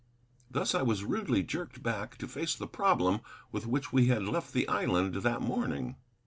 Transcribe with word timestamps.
Thus 0.49 0.73
I 0.73 0.81
was 0.81 1.03
rudely 1.03 1.43
jerked 1.43 1.83
back 1.83 2.17
to 2.17 2.27
face 2.27 2.55
the 2.55 2.65
problem 2.65 3.19
with 3.51 3.67
which 3.67 3.93
we 3.93 4.07
had 4.07 4.23
left 4.23 4.51
the 4.51 4.67
island 4.67 5.13
that 5.17 5.41
morning. 5.43 5.95